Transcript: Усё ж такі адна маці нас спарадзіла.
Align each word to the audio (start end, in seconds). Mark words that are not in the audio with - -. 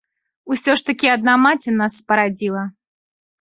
Усё 0.53 0.73
ж 0.81 0.87
такі 0.87 1.11
адна 1.17 1.35
маці 1.43 1.75
нас 1.83 1.99
спарадзіла. 2.01 2.65